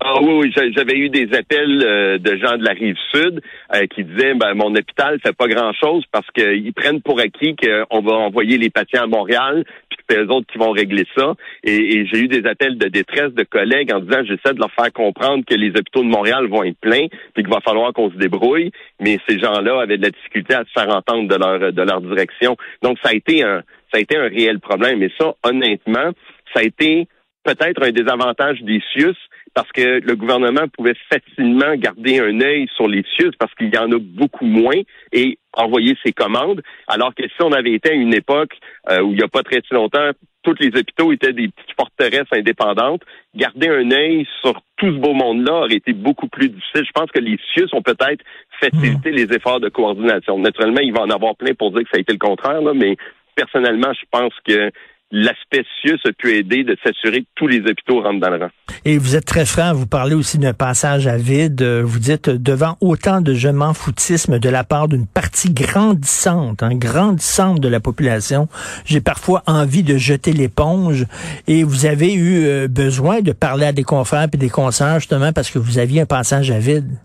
Ah 0.00 0.20
oui, 0.20 0.52
oui, 0.54 0.72
j'avais 0.76 0.98
eu 0.98 1.08
des 1.08 1.32
appels 1.34 1.82
euh, 1.82 2.18
de 2.18 2.36
gens 2.36 2.58
de 2.58 2.64
la 2.64 2.72
rive 2.72 2.96
sud 3.10 3.40
euh, 3.74 3.86
qui 3.86 4.04
disaient 4.04 4.34
ben, 4.34 4.52
mon 4.54 4.74
hôpital 4.74 5.18
fait 5.24 5.32
pas 5.32 5.46
grand 5.46 5.72
chose 5.72 6.04
parce 6.12 6.26
qu'ils 6.32 6.74
prennent 6.74 7.00
pour 7.00 7.20
acquis 7.20 7.56
qu'on 7.56 8.00
va 8.02 8.12
envoyer 8.12 8.58
les 8.58 8.68
patients 8.68 9.04
à 9.04 9.06
Montréal, 9.06 9.64
puis 9.88 9.96
que 9.96 10.02
c'est 10.10 10.18
eux 10.18 10.30
autres 10.30 10.46
qui 10.52 10.58
vont 10.58 10.72
régler 10.72 11.06
ça. 11.16 11.34
Et, 11.62 12.04
j'ai 12.06 12.18
eu 12.18 12.28
des 12.28 12.46
appels 12.46 12.76
de 12.76 12.88
détresse 12.88 13.32
de 13.32 13.44
collègues 13.44 13.94
en 13.94 14.00
disant 14.00 14.22
j'essaie 14.24 14.52
de 14.52 14.58
leur 14.58 14.72
faire 14.72 14.92
comprendre 14.92 15.44
que 15.46 15.54
les 15.54 15.70
hôpitaux 15.70 16.02
de 16.02 16.08
Montréal 16.08 16.48
vont 16.48 16.64
être 16.64 16.78
pleins, 16.80 17.06
puis 17.32 17.42
qu'il 17.42 17.52
va 17.52 17.60
falloir 17.60 17.92
qu'on 17.94 18.10
se 18.10 18.16
débrouille. 18.16 18.72
Mais 19.00 19.18
ces 19.26 19.38
gens-là 19.38 19.80
avaient 19.80 19.96
de 19.96 20.02
la 20.02 20.10
difficulté 20.10 20.54
à 20.54 20.64
se 20.64 20.72
faire 20.78 20.94
entendre 20.94 21.28
de 21.28 21.36
leur 21.36 21.72
de 21.72 21.82
leur 21.82 22.00
direction. 22.02 22.56
Donc 22.82 22.98
ça 23.02 23.10
a 23.10 23.14
été 23.14 23.42
un 23.42 23.62
ça 23.90 23.98
a 23.98 24.00
été 24.00 24.18
un 24.18 24.28
réel 24.28 24.60
problème. 24.60 25.02
Et 25.02 25.10
ça, 25.18 25.34
honnêtement, 25.44 26.10
ça 26.52 26.60
a 26.60 26.62
été 26.62 27.06
peut-être 27.44 27.82
un 27.82 27.92
désavantage 27.92 28.62
des 28.62 28.82
CIUS 28.92 29.16
parce 29.54 29.70
que 29.70 30.00
le 30.00 30.16
gouvernement 30.16 30.66
pouvait 30.76 30.96
facilement 31.08 31.74
garder 31.76 32.18
un 32.18 32.40
œil 32.40 32.66
sur 32.74 32.88
les 32.88 33.04
CIUS 33.16 33.30
parce 33.38 33.54
qu'il 33.54 33.72
y 33.72 33.78
en 33.78 33.92
a 33.92 33.98
beaucoup 33.98 34.46
moins 34.46 34.80
et 35.12 35.38
envoyer 35.56 35.96
ses 36.04 36.12
commandes, 36.12 36.62
alors 36.88 37.14
que 37.14 37.22
si 37.22 37.42
on 37.42 37.52
avait 37.52 37.72
été 37.72 37.90
à 37.90 37.94
une 37.94 38.12
époque 38.12 38.58
euh, 38.90 39.00
où 39.00 39.12
il 39.12 39.18
n'y 39.18 39.22
a 39.22 39.28
pas 39.28 39.44
très 39.44 39.62
longtemps, 39.70 40.10
tous 40.42 40.56
les 40.58 40.68
hôpitaux 40.68 41.12
étaient 41.12 41.32
des 41.32 41.48
petites 41.48 41.76
forteresses 41.76 42.32
indépendantes, 42.32 43.02
garder 43.36 43.68
un 43.68 43.90
œil 43.92 44.26
sur 44.40 44.60
tout 44.76 44.86
ce 44.86 44.98
beau 44.98 45.12
monde-là 45.12 45.54
aurait 45.54 45.74
été 45.74 45.92
beaucoup 45.92 46.28
plus 46.28 46.48
difficile. 46.48 46.84
Je 46.84 46.92
pense 46.92 47.10
que 47.12 47.20
les 47.20 47.38
CIUS 47.54 47.68
ont 47.72 47.82
peut-être 47.82 48.24
facilité 48.60 49.12
hmm. 49.12 49.14
les 49.14 49.32
efforts 49.32 49.60
de 49.60 49.68
coordination. 49.68 50.38
Naturellement, 50.38 50.80
il 50.80 50.92
va 50.92 51.02
en 51.02 51.10
avoir 51.10 51.36
plein 51.36 51.54
pour 51.54 51.70
dire 51.70 51.82
que 51.82 51.90
ça 51.90 51.98
a 51.98 52.00
été 52.00 52.12
le 52.12 52.18
contraire, 52.18 52.60
là, 52.60 52.72
mais 52.74 52.96
personnellement, 53.36 53.92
je 53.92 54.04
pense 54.10 54.34
que 54.46 54.70
l'aspect 55.10 55.64
CIUS 55.80 55.98
a 56.04 56.12
pu 56.12 56.36
aider 56.36 56.64
de 56.64 56.76
s'assurer 56.82 57.20
que 57.20 57.28
tous 57.36 57.46
les 57.46 57.60
hôpitaux 57.60 58.02
rentrent 58.02 58.20
dans 58.20 58.30
le 58.30 58.36
rang. 58.36 58.50
Et 58.84 58.98
vous 58.98 59.16
êtes 59.16 59.24
très 59.24 59.46
franc, 59.46 59.72
vous 59.72 59.86
parlez 59.86 60.14
aussi 60.14 60.38
d'un 60.38 60.52
passage 60.52 61.06
à 61.06 61.16
vide. 61.16 61.62
Vous 61.62 61.98
dites, 61.98 62.28
devant 62.28 62.76
autant 62.80 63.20
de 63.20 63.34
je 63.34 63.48
m'en 63.48 63.74
foutisme 63.74 64.38
de 64.38 64.48
la 64.48 64.64
part 64.64 64.88
d'une 64.88 65.06
partie 65.06 65.52
grandissante, 65.52 66.62
hein, 66.62 66.74
grandissante 66.74 67.60
de 67.60 67.68
la 67.68 67.80
population, 67.80 68.48
j'ai 68.84 69.00
parfois 69.00 69.42
envie 69.46 69.82
de 69.82 69.96
jeter 69.96 70.32
l'éponge. 70.32 71.06
Et 71.46 71.62
vous 71.64 71.86
avez 71.86 72.12
eu 72.12 72.44
euh, 72.44 72.68
besoin 72.68 73.20
de 73.20 73.32
parler 73.32 73.66
à 73.66 73.72
des 73.72 73.84
confrères 73.84 74.28
et 74.32 74.36
des 74.36 74.50
conseillers 74.50 74.98
justement 74.98 75.32
parce 75.32 75.50
que 75.50 75.58
vous 75.58 75.78
aviez 75.78 76.02
un 76.02 76.06
passage 76.06 76.50
à 76.50 76.58
vide. 76.58 76.98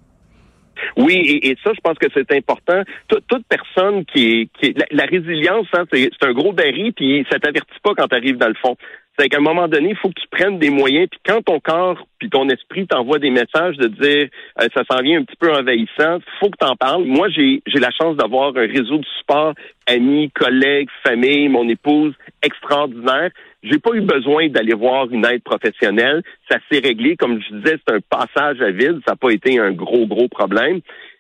Oui, 1.00 1.40
et, 1.44 1.56
ça, 1.64 1.72
je 1.74 1.80
pense 1.82 1.98
que 1.98 2.08
c'est 2.14 2.30
important. 2.36 2.84
toute 3.08 3.46
personne 3.48 4.04
qui 4.06 4.50
est, 4.62 4.92
la, 4.92 5.06
résilience, 5.06 5.68
hein, 5.74 5.86
c'est 5.92 6.10
un 6.24 6.34
gros 6.34 6.52
baril, 6.52 6.92
puis 6.94 7.26
ça 7.32 7.40
t'avertit 7.40 7.80
pas 7.82 7.92
quand 7.96 8.08
tu 8.10 8.16
arrives 8.16 8.38
dans 8.38 8.50
le 8.50 8.56
fond. 8.62 8.76
C'est 9.18 9.30
qu'à 9.30 9.38
un 9.38 9.42
moment 9.42 9.68
donné, 9.68 9.90
il 9.90 9.96
faut 9.98 10.10
que 10.10 10.20
tu 10.20 10.28
prennes 10.30 10.60
des 10.60 10.70
moyens, 10.70 11.08
puis 11.10 11.20
quand 11.26 11.42
ton 11.42 11.60
corps 11.60 12.06
puis 12.20 12.30
ton 12.30 12.48
esprit 12.50 12.86
t'envoie 12.86 13.20
des 13.20 13.30
messages 13.30 13.78
de 13.78 13.88
dire 13.88 14.28
euh, 14.62 14.68
ça 14.74 14.84
s'en 14.90 15.02
vient 15.02 15.20
un 15.20 15.24
petit 15.24 15.36
peu 15.38 15.52
envahissant, 15.52 16.20
faut 16.40 16.50
que 16.50 16.58
tu 16.60 16.68
en 16.68 16.76
parles. 16.76 17.04
Moi, 17.06 17.30
j'ai 17.30 17.62
j'ai 17.66 17.80
la 17.80 17.92
chance 17.92 18.18
d'avoir 18.18 18.56
un 18.56 18.68
réseau 18.68 18.98
de 18.98 19.06
support, 19.20 19.54
amis, 19.88 20.32
collègues, 20.32 20.90
famille, 21.06 21.48
mon 21.48 21.68
épouse 21.68 22.14
extraordinaire. 22.44 23.32
J'ai 23.62 23.80
pas 23.80 23.92
eu 23.94 24.02
besoin 24.02 24.48
d'aller 24.48 24.74
voir 24.74 25.10
une 25.12 25.26
aide 25.26 25.44
professionnelle. 25.44 26.24
Ça 26.50 26.58
s'est 26.72 26.80
réglé. 26.80 27.18
Comme 27.18 27.42
je 27.42 27.56
disais, 27.56 27.78
c'est 27.86 27.94
un 27.94 28.00
passage 28.10 28.62
à 28.62 28.72
vide. 28.72 29.02
Ça 29.06 29.14
n'a 29.14 29.16
pas 29.16 29.32
été 29.32 29.60
un 29.60 29.72
gros, 29.72 30.08
gros 30.08 30.28
problème. 30.30 30.80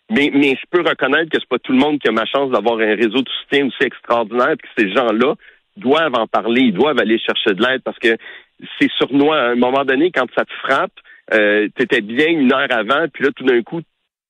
Mais, 0.10 0.32
mais 0.34 0.56
je 0.56 0.66
peux 0.72 0.82
reconnaître 0.82 1.30
que 1.30 1.38
c'est 1.40 1.50
pas 1.50 1.60
tout 1.60 1.74
le 1.74 1.78
monde 1.78 2.00
qui 2.00 2.08
a 2.08 2.12
ma 2.12 2.26
chance 2.26 2.50
d'avoir 2.52 2.80
un 2.80 2.96
réseau 2.96 3.22
de 3.22 3.30
soutien 3.30 3.68
aussi 3.68 3.84
extraordinaire, 3.84 4.56
puis 4.58 4.68
que 4.76 4.82
ces 4.82 4.92
gens-là 4.92 5.36
doivent 5.78 6.16
en 6.16 6.28
parler, 6.28 6.62
ils 6.62 6.74
doivent 6.74 7.00
aller 7.00 7.20
chercher 7.20 7.54
de 7.54 7.62
l'aide 7.62 7.82
parce 7.84 8.00
que 8.00 8.18
c'est 8.80 8.90
sournois. 8.98 9.38
À 9.38 9.50
un 9.50 9.56
moment 9.56 9.86
donné, 9.86 10.12
quand 10.12 10.26
ça 10.36 10.46
te 10.46 10.54
frappe, 10.64 10.92
euh, 11.34 11.68
tu 11.76 11.84
étais 11.84 12.02
bien 12.02 12.28
une 12.28 12.52
heure 12.52 12.68
avant, 12.72 13.08
puis 13.14 13.24
là, 13.24 13.30
tout 13.36 13.44
d'un 13.44 13.62
coup, 13.62 13.82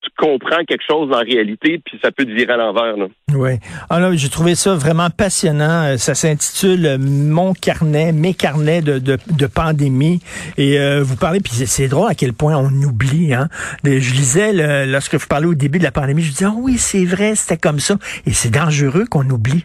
tu 0.02 0.10
comprends 0.16 0.64
quelque 0.64 0.84
chose 0.88 1.10
en 1.12 1.20
réalité, 1.20 1.80
puis 1.84 1.98
ça 2.02 2.10
peut 2.10 2.24
te 2.24 2.30
virer 2.30 2.52
à 2.52 2.56
l'envers. 2.56 2.94
Oui. 3.34 3.52
Alors, 3.88 4.12
j'ai 4.14 4.28
trouvé 4.28 4.54
ça 4.54 4.74
vraiment 4.74 5.10
passionnant. 5.10 5.84
Euh, 5.84 5.96
ça 5.96 6.14
s'intitule 6.14 6.86
euh, 6.86 6.98
Mon 6.98 7.52
carnet, 7.52 8.12
mes 8.12 8.34
carnets 8.34 8.80
de, 8.80 8.98
de, 8.98 9.18
de 9.30 9.46
pandémie. 9.46 10.20
Et 10.56 10.78
vous 11.00 11.16
parlez, 11.16 11.40
puis 11.40 11.52
c'est 11.52 11.88
drôle 11.88 12.10
à 12.10 12.14
quel 12.14 12.32
point 12.32 12.56
on 12.56 12.70
oublie. 12.82 13.34
Hein. 13.34 13.48
je 13.84 13.90
lisais, 14.12 14.86
lorsque 14.86 15.14
vous 15.14 15.26
parlez 15.26 15.46
au 15.46 15.54
début 15.54 15.78
de 15.78 15.84
la 15.84 15.92
pandémie, 15.92 16.22
je 16.22 16.30
disais, 16.30 16.46
oh 16.46 16.58
oui, 16.58 16.78
c'est 16.78 17.04
vrai, 17.04 17.34
c'était 17.34 17.56
comme 17.56 17.78
ça. 17.78 17.96
Et 18.26 18.32
c'est 18.32 18.50
dangereux 18.50 19.04
qu'on 19.08 19.28
oublie 19.28 19.64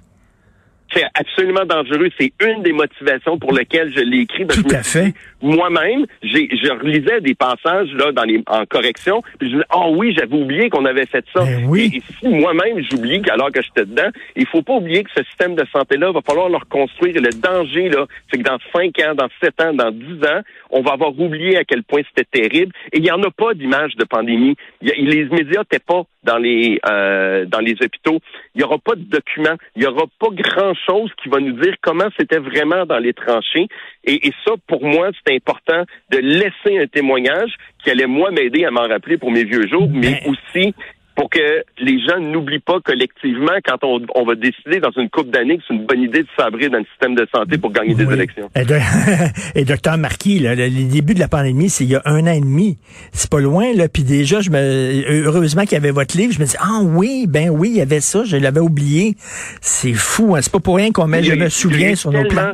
c'est 0.96 1.04
absolument 1.14 1.66
dangereux. 1.66 2.10
C'est 2.18 2.32
une 2.42 2.64
des 2.64 2.72
motivations 2.72 3.38
pour 3.38 3.54
lesquelles 3.54 3.94
je 3.96 4.02
l'ai 4.02 4.20
écrit. 4.20 4.48
Tout 4.48 4.64
à 4.72 4.84
fait. 4.84 5.14
Moi-même, 5.46 6.08
j'ai, 6.24 6.50
je 6.52 6.72
relisais 6.72 7.22
des 7.22 7.36
passages 7.36 7.92
là 7.94 8.12
dans 8.12 8.24
les 8.24 8.42
en 8.48 8.66
correction, 8.66 9.22
puis 9.38 9.50
je 9.50 9.54
disais 9.54 9.68
oh 9.76 9.94
oui, 9.96 10.16
j'avais 10.18 10.36
oublié 10.36 10.72
qu'on 10.72 10.86
avait 10.86 11.06
fait 11.06 11.24
ça. 11.34 11.44
Ben 11.44 11.66
oui. 11.68 11.92
Et, 11.94 12.02
si 12.20 12.28
moi-même 12.28 12.82
j'oublie 12.90 13.22
qu'alors 13.22 13.52
que 13.52 13.62
j'étais 13.62 13.86
dedans, 13.86 14.10
il 14.36 14.48
faut 14.48 14.64
pas 14.64 14.74
oublier 14.74 15.04
que 15.04 15.12
ce 15.16 15.24
système 15.26 15.54
de 15.54 15.64
santé-là 15.72 16.12
va 16.12 16.22
falloir 16.22 16.50
le 16.50 16.58
reconstruire. 16.58 17.14
Le 17.14 17.30
danger 17.30 17.90
là, 17.90 18.08
c'est 18.32 18.40
que 18.40 18.44
dans 18.44 18.58
5 18.74 19.00
ans, 19.02 19.14
dans 19.14 19.30
7 19.40 19.62
ans, 19.62 19.74
dans 19.74 19.92
10 19.92 20.26
ans, 20.26 20.42
on 20.72 20.82
va 20.82 20.94
avoir 20.94 21.18
oublié 21.20 21.58
à 21.58 21.64
quel 21.64 21.84
point 21.84 22.02
c'était 22.10 22.42
terrible. 22.42 22.74
Et 22.92 22.98
il 22.98 23.04
n'y 23.04 23.12
en 23.12 23.22
a 23.22 23.30
pas 23.30 23.54
d'image 23.54 23.96
de 23.98 24.06
pandémie. 24.06 24.56
les 24.82 25.26
médias 25.26 25.60
n'étaient 25.60 25.80
pas 25.80 26.06
dans 26.26 26.38
les 26.38 26.80
euh, 26.90 27.46
dans 27.46 27.60
les 27.60 27.74
hôpitaux. 27.74 28.20
Il 28.56 28.60
n'y 28.60 28.64
aura 28.64 28.80
pas 28.80 28.96
de 28.96 29.04
documents. 29.04 29.56
Il 29.76 29.82
n'y 29.82 29.88
aura 29.88 30.06
pas 30.20 30.30
grand-chose 30.32 31.12
qui 31.22 31.30
va 31.30 31.40
nous 31.40 31.54
dire 31.54 31.76
comment 31.82 32.08
c'était 32.18 32.40
vraiment 32.40 32.86
dans 32.86 32.98
les 32.98 33.14
tranchées. 33.14 33.68
Et, 34.04 34.28
et 34.28 34.34
ça, 34.44 34.54
pour 34.68 34.84
moi, 34.84 35.12
c'est 35.26 35.35
important 35.36 35.84
de 36.12 36.18
laisser 36.18 36.78
un 36.80 36.88
témoignage 36.88 37.52
qui 37.84 37.90
allait, 37.92 38.08
moi, 38.08 38.32
m'aider 38.32 38.66
à 38.66 38.72
m'en 38.72 38.88
rappeler 38.88 39.18
pour 39.18 39.32
mes 39.32 39.44
vieux 39.44 39.68
jours, 39.68 39.90
mais 39.92 40.22
aussi 40.26 40.74
pour 41.16 41.30
que 41.30 41.64
les 41.80 42.00
gens 42.06 42.20
n'oublient 42.20 42.60
pas 42.60 42.80
collectivement 42.82 43.54
quand 43.66 43.78
on, 43.84 44.26
va 44.26 44.36
décider 44.36 44.80
dans 44.80 44.92
une 44.98 45.10
coupe 45.10 45.32
d'années 45.32 45.58
que 45.58 45.64
c'est 45.68 45.74
une 45.74 45.86
bonne 45.86 46.02
idée 46.02 46.24
de 46.24 46.28
sabrer 46.38 46.68
dans 46.68 46.80
le 46.80 46.86
système 46.92 47.16
de 47.16 47.26
santé 47.34 47.58
pour 47.58 47.72
gagner 47.72 47.96
des 47.96 48.04
élections. 48.04 48.50
Et, 49.56 49.64
docteur 49.64 49.98
Marquis, 49.98 50.40
là, 50.40 50.56
le, 50.56 50.70
début 50.70 51.14
de 51.14 51.20
la 51.20 51.30
pandémie, 51.30 51.70
c'est 51.70 51.86
il 51.86 51.92
y 51.92 51.96
a 51.96 52.02
un 52.06 52.28
an 52.28 52.34
et 52.34 52.42
demi. 52.42 52.78
C'est 53.14 53.30
pas 53.30 53.40
loin, 53.40 53.74
là. 53.74 53.88
Puis 53.88 54.04
déjà, 54.04 54.42
je 54.42 54.50
me, 54.50 55.26
heureusement 55.26 55.62
qu'il 55.62 55.74
y 55.74 55.78
avait 55.78 55.92
votre 55.92 56.18
livre. 56.18 56.34
Je 56.34 56.40
me 56.40 56.46
dis, 56.46 56.58
ah 56.60 56.82
oui, 56.84 57.28
ben 57.30 57.50
oui, 57.50 57.70
il 57.70 57.78
y 57.78 57.82
avait 57.82 58.02
ça. 58.02 58.24
Je 58.26 58.36
l'avais 58.36 58.60
oublié. 58.60 59.16
C'est 59.62 59.94
fou. 59.94 60.36
Hein. 60.36 60.42
C'est 60.42 60.52
pas 60.52 60.60
pour 60.60 60.76
rien 60.76 60.92
qu'on 60.92 61.08
met 61.08 61.24
Je 61.24 61.34
me 61.34 61.48
souviens 61.48 61.96
sur 61.96 62.12
nos 62.12 62.26
plans. 62.26 62.54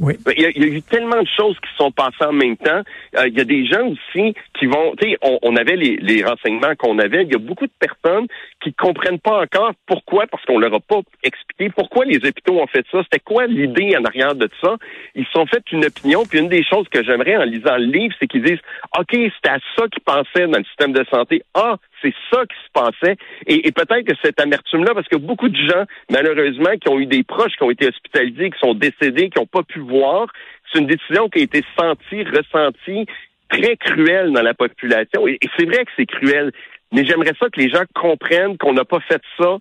Oui. 0.00 0.14
Il, 0.36 0.42
y 0.42 0.46
a, 0.46 0.66
eu 0.66 0.82
tellement 0.82 1.22
de 1.22 1.28
choses 1.36 1.56
qui 1.60 1.70
sont 1.76 1.90
passées 1.90 2.24
en 2.24 2.32
même 2.32 2.56
temps. 2.56 2.82
Euh, 3.16 3.28
il 3.28 3.36
y 3.36 3.40
a 3.40 3.44
des 3.44 3.66
gens 3.66 3.86
aussi 3.88 4.34
qui 4.58 4.66
vont, 4.66 4.94
tu 5.00 5.10
sais, 5.10 5.18
on, 5.22 5.56
avait 5.56 5.76
les, 5.76 5.96
les 5.96 6.24
renseignements 6.24 6.74
qu'on 6.76 6.98
avait. 6.98 7.22
Il 7.24 7.32
y 7.32 7.34
a 7.34 7.38
beaucoup 7.38 7.66
de 7.66 7.72
personnes 7.78 8.26
qui 8.62 8.72
comprennent 8.74 9.20
pas 9.20 9.42
encore 9.42 9.72
pourquoi, 9.86 10.26
parce 10.26 10.44
qu'on 10.44 10.58
leur 10.58 10.74
a 10.74 10.80
pas 10.80 11.00
expliqué 11.22 11.70
pourquoi 11.74 12.04
les 12.04 12.16
hôpitaux 12.16 12.60
ont 12.60 12.66
fait 12.66 12.84
ça. 12.90 13.02
C'était 13.04 13.20
quoi 13.20 13.46
l'idée 13.46 13.96
en 13.96 14.04
arrière 14.04 14.34
de 14.34 14.48
ça? 14.60 14.76
Ils 15.14 15.24
se 15.24 15.30
sont 15.32 15.46
fait 15.46 15.62
une 15.72 15.84
opinion. 15.84 16.24
Puis 16.24 16.38
une 16.38 16.48
des 16.48 16.64
choses 16.64 16.88
que 16.88 17.02
j'aimerais 17.02 17.36
en 17.36 17.44
lisant 17.44 17.76
le 17.76 17.86
livre, 17.86 18.14
c'est 18.18 18.26
qu'ils 18.26 18.42
disent, 18.42 18.60
ok, 18.98 19.10
c'était 19.10 19.50
à 19.50 19.58
ça 19.76 19.88
qu'ils 19.88 20.02
pensaient 20.02 20.46
dans 20.46 20.58
le 20.58 20.64
système 20.64 20.92
de 20.92 21.04
santé. 21.10 21.42
Ah, 21.54 21.76
c'est 22.02 22.14
ça 22.30 22.42
qui 22.42 22.56
se 22.66 22.72
passait. 22.72 23.16
Et, 23.46 23.72
peut-être 23.72 24.06
que 24.06 24.14
cette 24.22 24.40
amertume-là, 24.40 24.94
parce 24.94 25.08
que 25.08 25.16
beaucoup 25.16 25.48
de 25.48 25.56
gens, 25.56 25.84
malheureusement, 26.10 26.70
qui 26.80 26.88
ont 26.88 26.98
eu 26.98 27.06
des 27.06 27.22
proches 27.22 27.56
qui 27.56 27.62
ont 27.62 27.70
été 27.70 27.88
hospitalisés, 27.88 28.50
qui 28.50 28.58
sont 28.58 28.74
décédés, 28.74 29.30
qui 29.30 29.38
n'ont 29.38 29.46
pas 29.46 29.62
pu 29.62 29.80
voir, 29.86 30.28
c'est 30.72 30.80
une 30.80 30.86
décision 30.86 31.28
qui 31.28 31.40
a 31.40 31.42
été 31.42 31.62
sentie, 31.78 32.24
ressentie, 32.24 33.06
très 33.48 33.76
cruelle 33.76 34.32
dans 34.32 34.42
la 34.42 34.54
population. 34.54 35.26
Et, 35.26 35.38
c'est 35.58 35.66
vrai 35.66 35.84
que 35.84 35.90
c'est 35.96 36.06
cruel. 36.06 36.52
Mais 36.92 37.04
j'aimerais 37.04 37.32
ça 37.38 37.46
que 37.50 37.60
les 37.60 37.70
gens 37.70 37.82
comprennent 37.94 38.56
qu'on 38.58 38.72
n'a 38.72 38.84
pas 38.84 39.00
fait 39.00 39.22
ça 39.38 39.58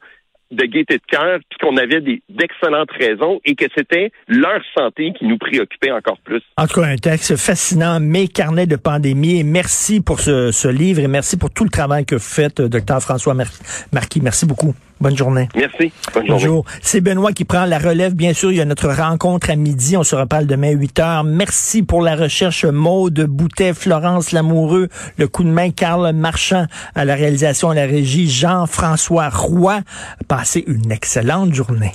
de 0.52 0.64
gaieté 0.64 0.98
de 0.98 1.04
cœur, 1.08 1.40
puis 1.50 1.58
qu'on 1.60 1.76
avait 1.76 2.02
d'excellentes 2.30 2.92
raisons 2.92 3.42
et 3.46 3.56
que 3.56 3.66
c'était 3.76 4.12
leur 4.28 4.62
santé 4.78 5.12
qui 5.18 5.26
nous 5.26 5.40
préoccupait 5.40 5.92
encore 5.92 6.20
plus. 6.24 6.42
En 6.58 6.68
tout 6.68 6.82
cas, 6.82 6.88
un 6.88 6.98
texte 6.98 7.36
fascinant, 7.36 8.00
Mes 8.00 8.28
carnets 8.28 8.68
de 8.68 8.76
pandémie. 8.76 9.44
Merci 9.44 10.02
pour 10.02 10.20
ce, 10.20 10.52
ce, 10.52 10.68
livre 10.68 11.02
et 11.02 11.08
merci 11.08 11.38
pour 11.38 11.50
tout 11.50 11.64
le 11.64 11.72
travail 11.72 12.06
que 12.06 12.16
vous 12.16 12.22
faites, 12.22 12.62
docteur 12.62 13.02
François 13.02 13.34
Marquis. 13.34 14.22
Merci 14.22 14.46
beaucoup. 14.46 14.76
Bonne 15.02 15.18
journée. 15.18 15.50
Merci. 15.56 15.92
Bonne 16.14 16.28
Bonjour. 16.28 16.66
C'est 16.82 17.02
Benoît 17.02 17.34
qui 17.34 17.46
prend 17.46 17.66
la 17.66 17.80
relève. 17.80 18.14
Bien 18.14 18.34
sûr, 18.34 18.52
il 18.52 18.58
y 18.58 18.62
a 18.62 18.66
notre 18.66 18.90
rencontre 18.90 19.50
à 19.50 19.56
midi. 19.56 19.98
On 19.98 20.04
se 20.04 20.16
reparle 20.16 20.46
demain 20.46 20.70
à 20.70 20.72
8 20.72 21.00
heures. 21.00 21.24
Merci 21.24 21.84
pour 21.84 22.02
la 22.02 22.16
recherche 22.16 22.66
Maude 22.66 23.26
Boutet, 23.28 23.74
Florence 23.74 24.32
Lamoureux, 24.32 24.88
le 25.18 25.28
coup 25.28 25.44
de 25.44 25.50
main 25.50 25.72
Carl 25.72 26.14
Marchand 26.14 26.66
à 26.96 27.06
la 27.06 27.16
réalisation 27.16 27.70
à 27.70 27.76
la 27.76 27.86
régie 27.86 28.30
Jean-François 28.30 29.30
Roy. 29.30 29.82
Passez 30.28 30.64
une 30.68 30.92
excellente 30.92 31.54
journée. 31.54 31.92